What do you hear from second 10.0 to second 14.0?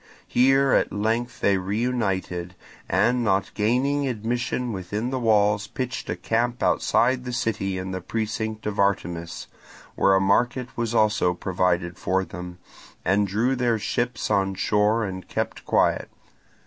a market was also provided for them, and drew their